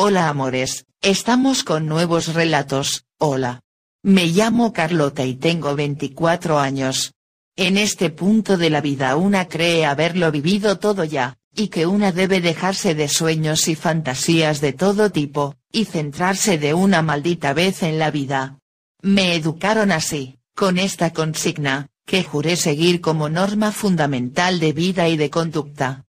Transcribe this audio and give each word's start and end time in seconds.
Hola 0.00 0.28
amores, 0.28 0.86
estamos 1.00 1.64
con 1.64 1.88
nuevos 1.88 2.32
relatos, 2.32 3.04
hola. 3.18 3.62
Me 4.04 4.26
llamo 4.26 4.72
Carlota 4.72 5.24
y 5.24 5.34
tengo 5.34 5.74
24 5.74 6.60
años. 6.60 7.14
En 7.56 7.76
este 7.76 8.10
punto 8.10 8.56
de 8.56 8.70
la 8.70 8.80
vida 8.80 9.16
una 9.16 9.48
cree 9.48 9.86
haberlo 9.86 10.30
vivido 10.30 10.78
todo 10.78 11.02
ya, 11.02 11.36
y 11.52 11.66
que 11.66 11.86
una 11.86 12.12
debe 12.12 12.40
dejarse 12.40 12.94
de 12.94 13.08
sueños 13.08 13.66
y 13.66 13.74
fantasías 13.74 14.60
de 14.60 14.72
todo 14.72 15.10
tipo, 15.10 15.56
y 15.72 15.86
centrarse 15.86 16.58
de 16.58 16.74
una 16.74 17.02
maldita 17.02 17.52
vez 17.52 17.82
en 17.82 17.98
la 17.98 18.12
vida. 18.12 18.60
Me 19.02 19.34
educaron 19.34 19.90
así, 19.90 20.38
con 20.54 20.78
esta 20.78 21.12
consigna, 21.12 21.88
que 22.06 22.22
juré 22.22 22.54
seguir 22.54 23.00
como 23.00 23.28
norma 23.28 23.72
fundamental 23.72 24.60
de 24.60 24.72
vida 24.72 25.08
y 25.08 25.16
de 25.16 25.28
conducta. 25.28 26.04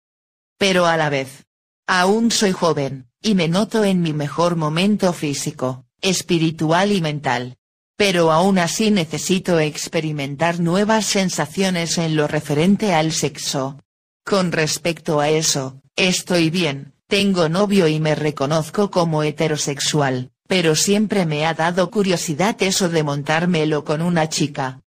Pero 0.57 0.87
a 0.87 0.97
la 0.97 1.07
vez, 1.07 1.45
aún 1.87 2.31
soy 2.31 2.51
joven, 2.51 3.07
y 3.27 3.35
me 3.35 3.49
noto 3.49 3.83
en 3.83 4.01
mi 4.01 4.13
mejor 4.13 4.55
momento 4.55 5.11
físico, 5.11 5.83
espiritual 5.99 6.93
y 6.93 7.01
mental. 7.01 7.57
Pero 7.97 8.31
aún 8.31 8.57
así 8.57 8.89
necesito 8.89 9.59
experimentar 9.59 10.61
nuevas 10.61 11.07
sensaciones 11.07 11.97
en 11.97 12.15
lo 12.15 12.27
referente 12.29 12.93
al 12.93 13.11
sexo. 13.11 13.81
Con 14.23 14.53
respecto 14.53 15.19
a 15.19 15.27
eso, 15.27 15.81
estoy 15.97 16.49
bien, 16.49 16.93
tengo 17.07 17.49
novio 17.49 17.89
y 17.89 17.99
me 17.99 18.15
reconozco 18.15 18.91
como 18.91 19.23
heterosexual, 19.23 20.31
pero 20.47 20.77
siempre 20.77 21.25
me 21.25 21.45
ha 21.45 21.53
dado 21.53 21.91
curiosidad 21.91 22.55
eso 22.63 22.87
de 22.87 23.03
montármelo 23.03 23.83
con 23.83 24.01
una 24.01 24.29
chica. 24.29 24.83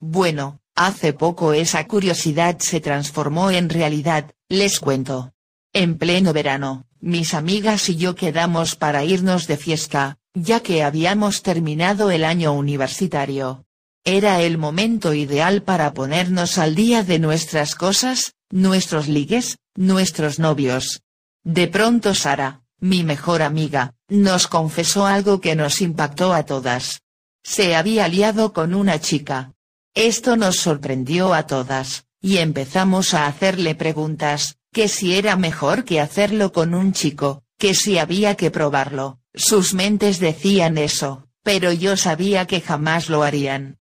Bueno, 0.00 0.58
hace 0.74 1.12
poco 1.12 1.52
esa 1.52 1.86
curiosidad 1.86 2.56
se 2.58 2.80
transformó 2.80 3.52
en 3.52 3.68
realidad, 3.68 4.32
les 4.48 4.80
cuento. 4.80 5.32
En 5.72 5.96
pleno 5.96 6.32
verano, 6.32 6.87
mis 7.00 7.34
amigas 7.34 7.88
y 7.88 7.96
yo 7.96 8.14
quedamos 8.14 8.76
para 8.76 9.04
irnos 9.04 9.46
de 9.46 9.56
fiesta, 9.56 10.18
ya 10.34 10.60
que 10.60 10.82
habíamos 10.82 11.42
terminado 11.42 12.10
el 12.10 12.24
año 12.24 12.52
universitario. 12.52 13.64
Era 14.04 14.40
el 14.42 14.58
momento 14.58 15.14
ideal 15.14 15.62
para 15.62 15.92
ponernos 15.92 16.58
al 16.58 16.74
día 16.74 17.02
de 17.02 17.18
nuestras 17.18 17.74
cosas, 17.74 18.34
nuestros 18.50 19.08
ligues, 19.08 19.58
nuestros 19.74 20.38
novios. 20.38 21.02
De 21.44 21.68
pronto 21.68 22.14
Sara, 22.14 22.62
mi 22.80 23.02
mejor 23.04 23.42
amiga, 23.42 23.94
nos 24.08 24.46
confesó 24.46 25.06
algo 25.06 25.40
que 25.40 25.56
nos 25.56 25.80
impactó 25.80 26.32
a 26.32 26.44
todas. 26.44 27.02
Se 27.42 27.74
había 27.74 28.08
liado 28.08 28.52
con 28.52 28.74
una 28.74 29.00
chica. 29.00 29.52
Esto 29.94 30.36
nos 30.36 30.56
sorprendió 30.56 31.34
a 31.34 31.46
todas, 31.46 32.04
y 32.20 32.38
empezamos 32.38 33.14
a 33.14 33.26
hacerle 33.26 33.74
preguntas, 33.74 34.57
que 34.72 34.88
si 34.88 35.14
era 35.14 35.36
mejor 35.36 35.84
que 35.84 36.00
hacerlo 36.00 36.52
con 36.52 36.74
un 36.74 36.92
chico, 36.92 37.42
que 37.58 37.74
si 37.74 37.98
había 37.98 38.36
que 38.36 38.50
probarlo, 38.50 39.18
sus 39.34 39.74
mentes 39.74 40.20
decían 40.20 40.78
eso, 40.78 41.28
pero 41.42 41.72
yo 41.72 41.96
sabía 41.96 42.46
que 42.46 42.60
jamás 42.60 43.08
lo 43.08 43.22
harían. 43.22 43.78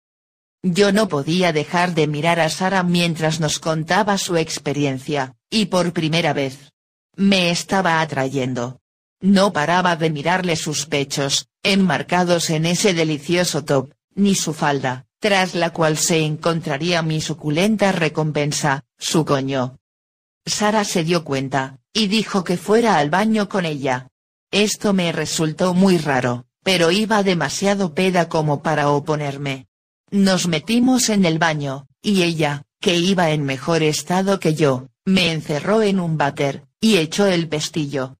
Yo 0.63 0.91
no 0.91 1.07
podía 1.07 1.53
dejar 1.53 1.93
de 1.93 2.07
mirar 2.07 2.39
a 2.39 2.49
Sara 2.49 2.83
mientras 2.83 3.39
nos 3.39 3.59
contaba 3.59 4.17
su 4.17 4.37
experiencia, 4.37 5.35
y 5.49 5.65
por 5.65 5.93
primera 5.93 6.33
vez. 6.33 6.73
Me 7.15 7.51
estaba 7.51 8.01
atrayendo. 8.01 8.79
No 9.19 9.53
paraba 9.53 9.95
de 9.95 10.09
mirarle 10.09 10.55
sus 10.55 10.85
pechos, 10.85 11.47
enmarcados 11.63 12.49
en 12.49 12.65
ese 12.65 12.93
delicioso 12.93 13.63
top, 13.63 13.91
ni 14.13 14.35
su 14.35 14.53
falda, 14.53 15.05
tras 15.19 15.55
la 15.55 15.71
cual 15.71 15.97
se 15.97 16.19
encontraría 16.19 17.01
mi 17.01 17.21
suculenta 17.21 17.91
recompensa, 17.91 18.83
su 18.97 19.25
coño. 19.25 19.79
Sara 20.47 20.85
se 20.85 21.03
dio 21.03 21.23
cuenta, 21.23 21.79
y 21.93 22.07
dijo 22.07 22.43
que 22.43 22.57
fuera 22.57 22.97
al 22.97 23.09
baño 23.09 23.49
con 23.49 23.65
ella. 23.65 24.07
Esto 24.49 24.93
me 24.93 25.11
resultó 25.11 25.73
muy 25.73 25.97
raro, 25.97 26.45
pero 26.63 26.89
iba 26.89 27.21
demasiado 27.21 27.93
peda 27.93 28.29
como 28.29 28.63
para 28.63 28.89
oponerme. 28.89 29.67
Nos 30.09 30.47
metimos 30.47 31.09
en 31.09 31.25
el 31.25 31.37
baño, 31.37 31.87
y 32.01 32.23
ella, 32.23 32.63
que 32.79 32.95
iba 32.95 33.31
en 33.31 33.43
mejor 33.43 33.83
estado 33.83 34.39
que 34.39 34.55
yo, 34.55 34.87
me 35.03 35.33
encerró 35.33 35.81
en 35.81 35.99
un 35.99 36.17
váter, 36.17 36.65
y 36.79 36.97
echó 36.97 37.25
el 37.25 37.49
pestillo. 37.49 38.17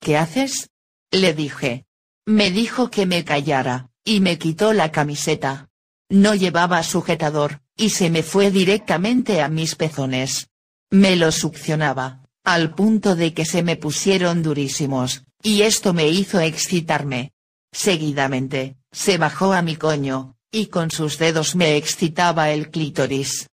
¿Qué 0.00 0.16
haces? 0.16 0.70
Le 1.10 1.34
dije. 1.34 1.84
Me 2.26 2.50
dijo 2.52 2.90
que 2.90 3.06
me 3.06 3.24
callara, 3.24 3.90
y 4.04 4.20
me 4.20 4.38
quitó 4.38 4.72
la 4.72 4.92
camiseta. 4.92 5.68
No 6.08 6.36
llevaba 6.36 6.82
sujetador, 6.84 7.60
y 7.76 7.90
se 7.90 8.08
me 8.08 8.22
fue 8.22 8.52
directamente 8.52 9.42
a 9.42 9.48
mis 9.48 9.74
pezones. 9.74 10.48
Me 10.90 11.16
lo 11.16 11.32
succionaba, 11.32 12.22
al 12.44 12.74
punto 12.74 13.16
de 13.16 13.34
que 13.34 13.44
se 13.44 13.62
me 13.62 13.76
pusieron 13.76 14.42
durísimos, 14.42 15.24
y 15.42 15.62
esto 15.62 15.92
me 15.92 16.08
hizo 16.08 16.38
excitarme. 16.40 17.32
Seguidamente, 17.72 18.76
se 18.92 19.18
bajó 19.18 19.52
a 19.52 19.62
mi 19.62 19.76
coño, 19.76 20.36
y 20.52 20.66
con 20.66 20.90
sus 20.90 21.18
dedos 21.18 21.56
me 21.56 21.76
excitaba 21.76 22.50
el 22.50 22.70
clítoris. 22.70 23.48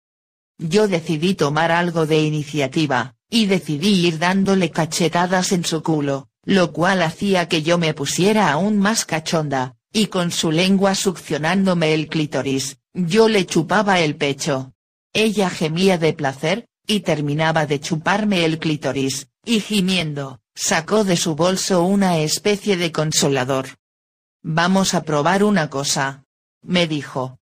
Yo 0.57 0.88
decidí 0.88 1.35
tomar 1.35 1.72
algo 1.72 2.06
de 2.06 2.22
iniciativa, 2.23 3.16
y 3.29 3.45
decidí 3.45 4.07
ir 4.07 4.18
dándole 4.18 4.72
cachetadas 4.72 5.51
en 5.51 5.63
su 5.63 5.84
culo, 5.84 6.29
lo 6.44 6.73
cual 6.73 7.03
hacía 7.03 7.47
que 7.47 7.62
yo 7.62 7.78
me 7.78 7.94
pusiera 7.94 8.51
aún 8.51 8.79
más 8.79 9.06
cachonda, 9.06 9.75
y 9.94 10.07
con 10.07 10.31
su 10.31 10.51
lengua 10.51 10.95
succionándome 10.95 11.94
el 11.94 12.07
clítoris, 12.07 12.79
yo 12.94 13.29
le 13.29 13.45
chupaba 13.45 14.00
el 14.00 14.16
pecho. 14.16 14.73
Ella 15.13 15.50
gemía 15.50 15.97
de 15.97 16.13
placer, 16.13 16.68
y 16.89 17.01
terminaba 17.01 17.67
de 17.67 17.79
chuparme 17.79 18.45
el 18.45 18.57
clítoris, 18.57 19.27
y 19.45 19.59
gimiendo, 19.59 20.41
sacó 20.55 21.03
de 21.03 21.17
su 21.17 21.35
bolso 21.35 21.83
una 21.83 22.17
especie 22.17 22.77
de 22.77 22.91
consolador. 22.91 23.77
Vamos 24.41 24.95
a 24.95 25.03
probar 25.03 25.44
una 25.44 25.69
cosa. 25.69 26.25
Me 26.63 26.88
dijo. 26.88 27.38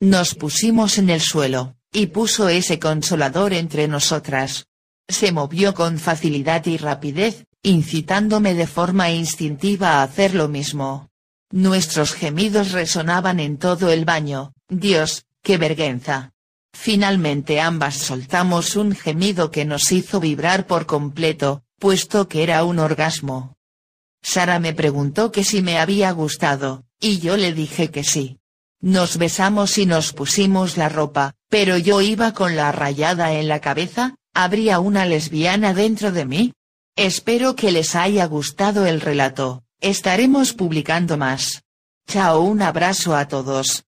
Nos 0.00 0.34
pusimos 0.34 0.98
en 0.98 1.08
el 1.08 1.22
suelo, 1.22 1.76
y 1.94 2.08
puso 2.08 2.50
ese 2.50 2.78
consolador 2.78 3.54
entre 3.54 3.88
nosotras. 3.88 4.66
Se 5.08 5.32
movió 5.32 5.72
con 5.72 5.98
facilidad 5.98 6.66
y 6.66 6.76
rapidez, 6.76 7.46
incitándome 7.62 8.52
de 8.52 8.66
forma 8.66 9.10
instintiva 9.10 9.92
a 9.92 10.02
hacer 10.02 10.34
lo 10.34 10.48
mismo. 10.48 11.08
Nuestros 11.50 12.12
gemidos 12.12 12.72
resonaban 12.72 13.40
en 13.40 13.56
todo 13.56 13.90
el 13.90 14.04
baño, 14.04 14.52
Dios, 14.68 15.24
qué 15.40 15.56
vergüenza. 15.56 16.33
Finalmente 16.74 17.60
ambas 17.60 17.94
soltamos 17.94 18.76
un 18.76 18.94
gemido 18.94 19.50
que 19.50 19.64
nos 19.64 19.92
hizo 19.92 20.20
vibrar 20.20 20.66
por 20.66 20.84
completo, 20.84 21.62
puesto 21.78 22.28
que 22.28 22.42
era 22.42 22.64
un 22.64 22.80
orgasmo. 22.80 23.54
Sara 24.22 24.58
me 24.58 24.74
preguntó 24.74 25.30
que 25.30 25.44
si 25.44 25.62
me 25.62 25.78
había 25.78 26.10
gustado, 26.10 26.84
y 27.00 27.20
yo 27.20 27.36
le 27.36 27.54
dije 27.54 27.90
que 27.90 28.02
sí. 28.04 28.38
Nos 28.80 29.16
besamos 29.16 29.78
y 29.78 29.86
nos 29.86 30.12
pusimos 30.12 30.76
la 30.76 30.88
ropa, 30.88 31.34
pero 31.48 31.78
yo 31.78 32.02
iba 32.02 32.34
con 32.34 32.56
la 32.56 32.70
rayada 32.72 33.32
en 33.32 33.48
la 33.48 33.60
cabeza, 33.60 34.16
¿habría 34.34 34.80
una 34.80 35.06
lesbiana 35.06 35.72
dentro 35.72 36.10
de 36.12 36.26
mí? 36.26 36.52
Espero 36.96 37.54
que 37.56 37.72
les 37.72 37.94
haya 37.94 38.26
gustado 38.26 38.84
el 38.84 39.00
relato, 39.00 39.62
estaremos 39.80 40.52
publicando 40.52 41.16
más. 41.16 41.62
Chao 42.06 42.40
un 42.40 42.60
abrazo 42.60 43.16
a 43.16 43.26
todos. 43.28 43.84